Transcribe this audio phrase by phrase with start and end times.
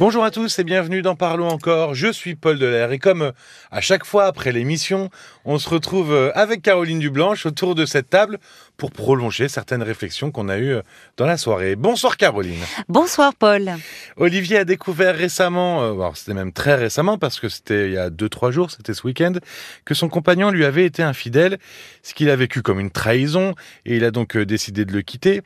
[0.00, 1.92] Bonjour à tous et bienvenue dans Parlons encore.
[1.92, 3.32] Je suis Paul Delair et comme euh,
[3.72, 5.10] à chaque fois après l'émission,
[5.44, 8.38] on se retrouve euh, avec Caroline Dublanche autour de cette table
[8.78, 10.82] pour prolonger certaines réflexions qu'on a eues euh,
[11.16, 11.74] dans la soirée.
[11.74, 12.60] Bonsoir Caroline.
[12.88, 13.72] Bonsoir Paul.
[14.16, 18.08] Olivier a découvert récemment, alors c'était même très récemment parce que c'était il y a
[18.08, 19.34] deux trois jours, c'était ce week-end,
[19.84, 21.58] que son compagnon lui avait été infidèle,
[22.02, 23.54] ce qu'il a vécu comme une trahison
[23.84, 25.42] et il a donc décidé de le quitter.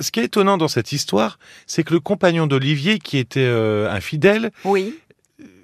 [0.00, 3.46] Ce qui est étonnant dans cette histoire, c'est que le compagnon d'Olivier qui était
[3.90, 4.50] infidèle.
[4.64, 4.98] Oui.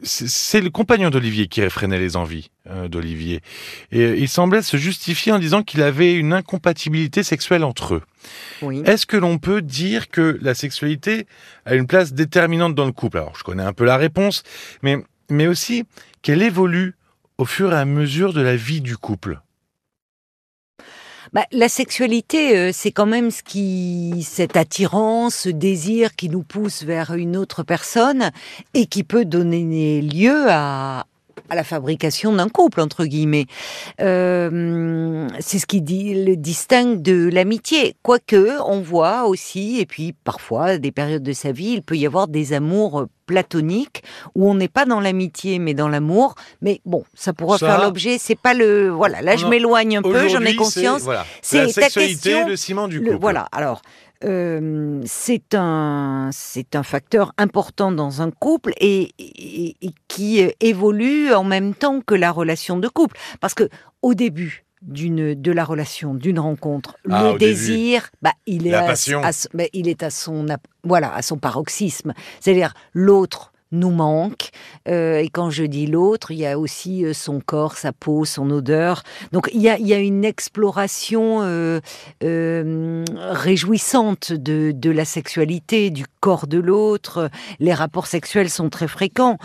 [0.03, 3.41] C'est le compagnon d'Olivier qui réfrénait les envies euh, d'Olivier.
[3.91, 8.03] Et euh, il semblait se justifier en disant qu'il avait une incompatibilité sexuelle entre eux.
[8.63, 8.83] Oui.
[8.85, 11.27] Est-ce que l'on peut dire que la sexualité
[11.65, 13.19] a une place déterminante dans le couple?
[13.19, 14.43] Alors, je connais un peu la réponse,
[14.83, 14.99] mais,
[15.31, 15.85] mais aussi
[16.23, 16.95] qu'elle évolue
[17.39, 19.41] au fur et à mesure de la vie du couple.
[21.33, 26.43] Bah, la sexualité, euh, c'est quand même ce qui, cette attirance, ce désir qui nous
[26.43, 28.31] pousse vers une autre personne
[28.75, 31.07] et qui peut donner lieu à,
[31.51, 33.47] à la fabrication d'un couple entre guillemets.
[34.01, 37.95] Euh, c'est ce qui dit, le distingue de l'amitié.
[38.03, 42.07] Quoique, on voit aussi, et puis parfois, des périodes de sa vie, il peut y
[42.07, 44.03] avoir des amours platoniques
[44.35, 46.35] où on n'est pas dans l'amitié mais dans l'amour.
[46.63, 48.19] Mais bon, ça pourra faire l'objet.
[48.19, 49.23] C'est pas le voilà.
[49.23, 50.29] Là, je m'éloigne un peu.
[50.29, 51.03] J'en ai conscience.
[51.43, 53.19] C'est la sexualité, le ciment du couple.
[53.21, 53.47] voilà.
[53.53, 53.83] Alors.
[54.25, 59.13] Euh, c'est un c'est un facteur important dans un couple et,
[60.09, 63.17] qui évolue en même temps que la relation de couple.
[63.41, 63.69] Parce que
[64.03, 68.95] au début d'une de la relation d'une rencontre ah, le désir bah il est à,
[69.53, 70.47] bah, il est à son
[70.83, 72.13] voilà à son paroxysme.
[72.41, 74.51] C'est-à-dire l'autre nous manque.
[74.89, 78.25] Euh, et quand je dis l'autre, il y a aussi euh, son corps, sa peau,
[78.25, 79.03] son odeur.
[79.33, 81.81] Donc il y a, une exploration euh,
[82.21, 87.31] réjouissante de, de la sexualité, du corps de l'autre.
[87.59, 89.39] Les rapports sexuels sont très fréquents.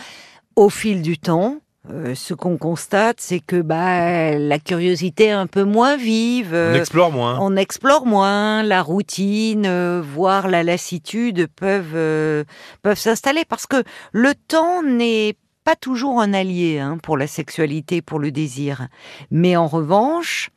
[0.55, 1.57] Au fil du temps,
[1.91, 6.53] euh, ce qu'on constate, c'est que bah, la curiosité est un peu moins vive.
[6.53, 7.37] on euh, explore moins.
[7.41, 8.63] On explore moins.
[8.63, 12.45] La routine, euh, voire la lassitude peuvent
[12.83, 15.35] peuvent s'installer parce que le temps n'est
[15.65, 18.87] pas toujours un allié hein, pour la sexualité, pour le désir.
[19.29, 20.51] Mais en revanche,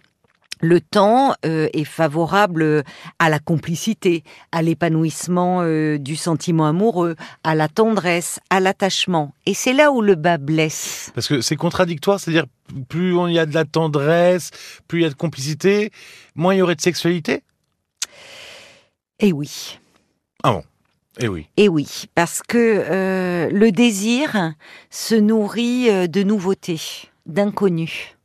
[0.61, 2.83] le temps euh, est favorable
[3.19, 4.23] à la complicité,
[4.53, 9.33] à l'épanouissement euh, du sentiment amoureux, à la tendresse, à l'attachement.
[9.45, 11.11] Et c'est là où le bas blesse.
[11.15, 12.47] Parce que c'est contradictoire, c'est-à-dire
[12.89, 14.51] plus il y a de la tendresse,
[14.89, 15.91] plus il y a de complicité,
[16.35, 17.43] moins il y aurait de sexualité?
[19.19, 19.79] Eh oui.
[20.43, 20.63] Ah bon?
[21.19, 21.49] Eh oui.
[21.57, 24.53] Eh oui, parce que euh, le désir
[24.91, 26.81] se nourrit de nouveautés,
[27.25, 28.16] d'inconnus.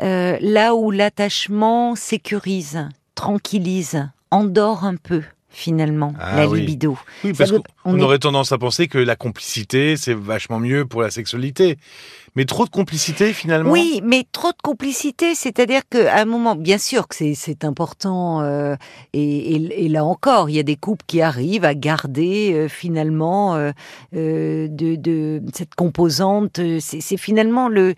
[0.00, 5.22] Euh, là où l'attachement sécurise, tranquillise, endort un peu
[5.52, 6.98] finalement ah la libido.
[7.24, 11.10] Oui, parce qu'on aurait tendance à penser que la complicité, c'est vachement mieux pour la
[11.10, 11.78] sexualité.
[12.34, 13.70] Mais trop de complicité finalement?
[13.70, 18.74] Oui, mais trop de complicité, c'est-à-dire qu'à un moment, bien sûr que c'est important, euh,
[19.12, 23.72] et, là encore, il y a des couples qui arrivent à garder euh, finalement euh,
[24.12, 26.58] de, de, cette composante.
[26.80, 27.94] C'est finalement le,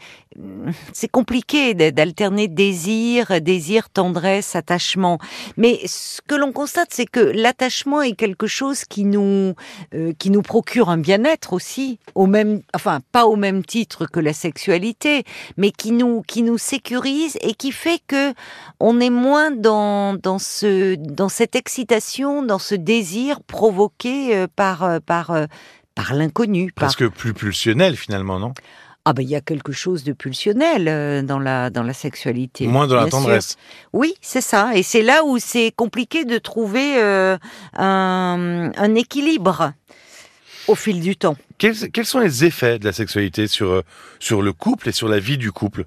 [0.92, 5.18] c'est compliqué d'alterner désir, désir, tendresse, attachement.
[5.56, 9.54] Mais ce que l'on constate, c'est que l'attachement est quelque chose qui nous,
[10.18, 14.32] qui nous procure un bien-être aussi, au même, enfin pas au même titre que la
[14.32, 15.24] sexualité,
[15.56, 18.32] mais qui nous qui nous sécurise et qui fait que
[18.80, 24.82] on est moins dans dans ce dans cette excitation, dans ce désir provoqué euh, par
[24.82, 25.46] euh, par euh,
[25.94, 26.72] par l'inconnu.
[26.72, 28.52] Presque plus pulsionnel finalement, non?
[29.04, 32.66] Ah ben il y a quelque chose de pulsionnel dans la dans la sexualité.
[32.66, 33.56] Moins dans la tendresse.
[33.92, 34.70] Oui, c'est ça.
[34.74, 37.00] Et c'est là où c'est compliqué de trouver
[37.76, 39.74] un, un équilibre
[40.68, 41.36] au fil du temps.
[41.58, 43.82] Quels, sont les effets de la sexualité sur, euh,
[44.18, 45.86] sur le couple et sur la vie du couple?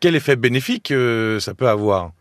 [0.00, 2.12] Quel effet bénéfique euh, ça peut avoir?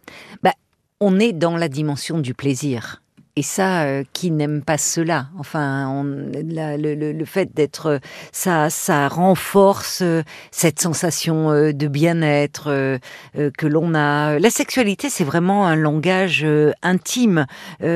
[0.42, 0.54] Bah,
[1.00, 3.02] On est dans la dimension du plaisir.
[3.36, 5.30] Et ça, euh, qui n'aime pas cela?
[5.40, 8.00] Enfin, on, le, fait d'être,
[8.32, 10.22] ça, ça renforce euh,
[10.52, 13.00] cette sensation euh, de bien-être
[13.34, 14.38] que l'on a.
[14.38, 16.46] La sexualité, c'est vraiment un langage
[16.84, 17.48] intime.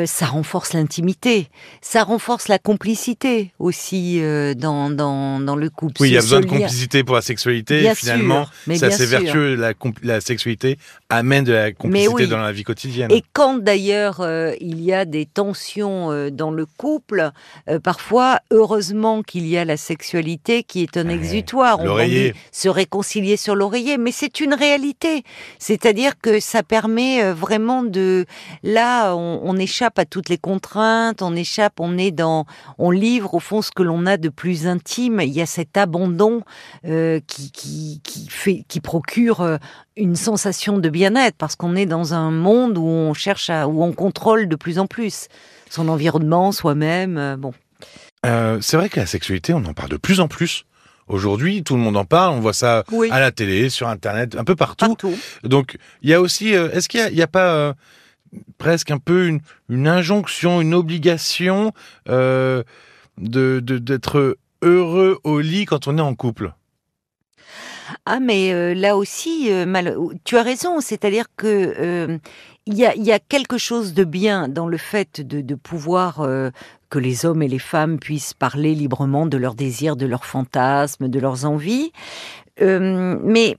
[0.06, 1.50] ça renforce l'intimité,
[1.82, 4.20] ça renforce la complicité aussi
[4.58, 6.02] dans, dans, dans le couple.
[6.02, 7.94] Oui, il y a besoin de complicité pour la sexualité.
[7.94, 9.56] finalement, c'est assez vertueux.
[9.56, 10.78] La, la, sexualité
[11.10, 13.12] amène de la complicité dans la vie quotidienne.
[13.12, 14.26] Et quand d'ailleurs
[14.60, 17.32] il y a des tensions euh, dans le couple,
[17.70, 21.80] euh, parfois, heureusement qu'il y a la sexualité qui est un exutoire.
[21.80, 25.24] On dit se réconcilier sur l'oreiller, mais c'est une réalité.
[25.60, 28.26] C'est-à-dire que ça permet euh, vraiment de...
[28.64, 32.46] Là, on, on échappe à toutes les contraintes, on échappe, on est dans...
[32.78, 35.20] On livre au fond ce que l'on a de plus intime.
[35.22, 36.42] Il y a cet abandon
[36.86, 39.58] euh, qui, qui, qui, fait, qui procure
[39.96, 43.84] une sensation de bien-être parce qu'on est dans un monde où on cherche à, où
[43.84, 45.17] on contrôle de plus en plus
[45.70, 47.18] son environnement, soi-même.
[47.18, 47.54] euh, bon.
[48.26, 50.66] Euh, c'est vrai que la sexualité, on en parle de plus en plus.
[51.08, 53.10] Aujourd'hui, tout le monde en parle, on voit ça Oui.
[53.12, 54.88] à la télé, sur Internet, un peu partout.
[54.88, 55.16] Partout.
[55.44, 57.74] Donc, il y a aussi, euh, est-ce qu'il y a, pas euh,
[58.58, 61.72] presque un peu une, une injonction, une obligation
[62.08, 66.52] de- d'être heureux au lit quand on est en couple?
[68.10, 69.66] Ah, mais euh, là aussi, euh,
[70.24, 70.80] tu as raison.
[70.80, 72.18] C'est-à-dire que euh,
[72.66, 76.28] il y, a, quelque chose de bien dans le fait de, de pouvoir
[76.90, 81.08] que les hommes et les femmes puissent parler librement de leurs désirs, de leurs fantasmes,
[81.08, 81.94] de leurs envies.
[82.60, 83.56] Mais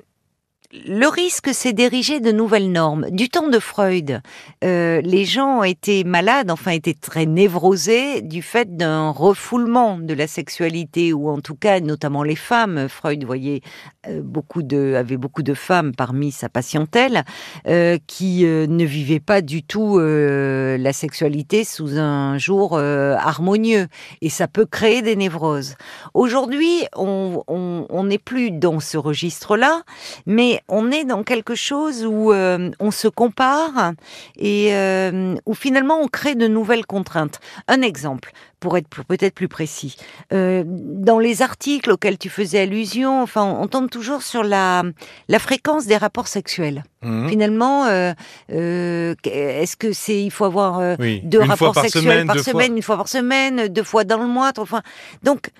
[0.70, 3.06] le risque, c'est d'ériger de nouvelles normes.
[3.10, 4.20] Du temps de Freud,
[4.62, 10.26] euh, les gens étaient malades, enfin étaient très névrosés du fait d'un refoulement de la
[10.26, 12.86] sexualité, ou en tout cas, notamment les femmes.
[12.90, 13.62] Freud voyait
[14.08, 17.24] euh, beaucoup de, avait beaucoup de femmes parmi sa patientèle
[17.66, 23.86] euh, qui ne vivaient pas du tout la sexualité sous un jour harmonieux,
[24.20, 25.76] et ça peut créer des névroses.
[26.12, 29.82] Aujourd'hui, on n'est plus dans ce registre-là,
[30.26, 33.92] mais on est dans quelque chose où euh, on se compare
[34.36, 37.40] et euh, où finalement on crée de nouvelles contraintes.
[37.68, 39.96] Un exemple, pour être peut-être plus précis,
[40.32, 44.82] euh, dans les articles auxquels tu faisais allusion, enfin, on tombe toujours sur la,
[45.28, 46.84] la fréquence des rapports sexuels.
[47.02, 47.28] Mhm.
[47.28, 48.12] Finalement, euh,
[48.52, 52.44] euh, est-ce que c'est il faut avoir Oui, deux une rapports sexuels semaine, par fois.
[52.44, 54.82] semaine, une fois par semaine, deux fois dans le mois, trois fois.
[55.22, 55.50] Donc,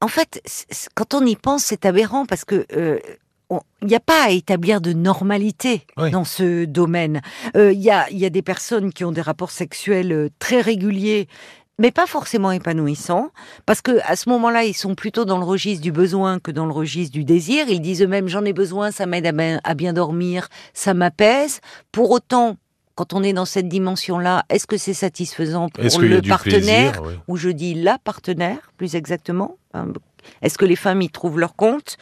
[0.00, 0.42] en fait,
[0.96, 2.98] quand on y pense, c'est aberrant parce que euh,
[3.82, 6.10] il n'y a pas à établir de normalité Oui.
[6.10, 7.20] dans ce domaine.
[7.56, 10.28] Euh, Il y, a, il y a des personnes qui ont des rapports sexuels euh,
[10.38, 11.28] très réguliers.
[11.78, 13.30] Mais pas forcément épanouissants,
[13.66, 16.66] parce que à ce moment-là, ils sont plutôt dans le registre du besoin que dans
[16.66, 17.64] le registre du désir.
[17.68, 19.26] Ils disent eux-mêmes j'en ai besoin, ça m'aide
[19.64, 21.60] à bien, dormir, ça m'apaise.
[21.90, 22.56] Pour autant,
[22.94, 27.36] quand on est dans cette dimension-là, est-ce que c'est satisfaisant pour le partenaire plaisir ou
[27.36, 29.56] je dis la partenaire, plus exactement.
[30.42, 31.96] Est-ce que les femmes y trouvent leur compte?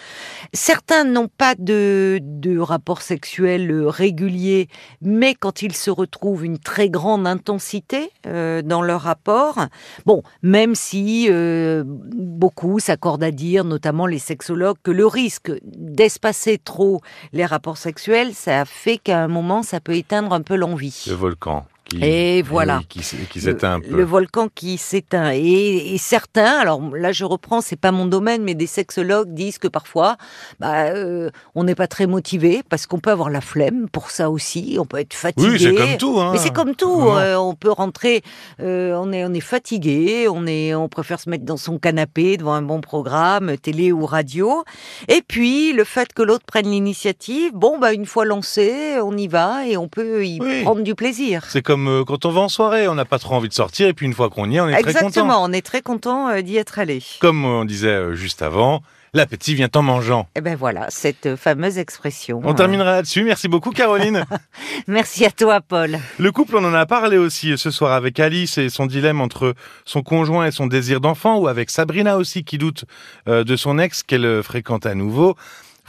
[0.53, 4.69] Certains n'ont pas de, de rapport sexuel euh, régulier,
[5.03, 9.67] mais quand ils se retrouvent une très grande intensité euh, dans leur rapport,
[10.07, 16.59] bon, même si euh, beaucoup s'accordent à dire, notamment les sexologues, que le risque d'espacer
[16.59, 17.01] trop
[17.33, 21.05] les rapports sexuels, ça fait qu'à un moment, ça peut éteindre un peu l'envie.
[21.09, 21.67] Le volcan.
[21.91, 22.79] Qui, Et voilà.
[22.79, 23.97] oui, qui, s- qui s'éteint un Le- peu.
[23.97, 25.33] Le volcan qui s'éteint.
[25.33, 29.59] Et, et certains, alors là je reprends, c'est pas mon domaine, mais des sexologues disent
[29.59, 30.17] que parfois,
[30.61, 34.31] bah, euh, on n'est pas très motivé parce qu'on peut avoir la flemme pour ça
[34.31, 34.77] aussi.
[34.79, 35.49] On peut être fatigué.
[35.51, 36.21] Oui, c'est comme tout.
[36.21, 36.31] Hein.
[36.33, 37.09] Mais c'est comme tout.
[37.09, 38.23] Euh, on peut rentrer,
[38.61, 42.37] euh, on est on est fatigué, on est on préfère se mettre dans son canapé
[42.37, 44.63] devant un bon programme, télé ou radio.
[45.09, 49.27] Et puis le fait que l'autre prenne l'initiative, bon bah une fois lancé, on y
[49.27, 50.63] va et on peut y Oui.
[50.63, 51.45] prendre du plaisir.
[51.49, 53.89] C'est comme euh, quand on va en soirée, on n'a pas trop envie de sortir,
[53.89, 55.07] et puis une fois qu'on y est, on est très content.
[55.07, 57.03] Exactement, on est très content euh, d'y être allé.
[57.21, 58.83] Comme on disait euh, juste avant,
[59.15, 60.29] l'appétit vient en mangeant.
[60.37, 62.41] Et ben voilà, cette fameuse expression.
[62.45, 63.25] On Euh, terminera là-dessus.
[63.25, 64.25] Merci beaucoup, Caroline.
[64.87, 65.99] Merci à toi, Paul.
[66.19, 69.55] Le couple, on en a parlé aussi ce soir avec Alice et son dilemme entre
[69.85, 72.85] son conjoint et son désir d'enfant, ou avec Sabrina aussi qui doute
[73.27, 75.37] de son ex qu'elle fréquente à nouveau.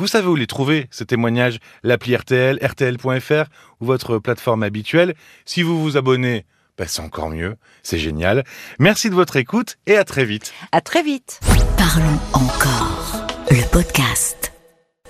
[0.01, 1.59] Vous savez où les trouver, ces témoignages?
[1.83, 3.43] L'appli RTL, RTL.fr
[3.81, 5.13] ou votre plateforme habituelle.
[5.45, 8.43] Si vous vous abonnez, ben, c'est encore mieux, c'est génial.
[8.79, 10.55] Merci de votre écoute et à très vite.
[10.71, 11.39] À très vite.
[11.77, 13.27] Parlons encore.
[13.51, 14.40] Le podcast.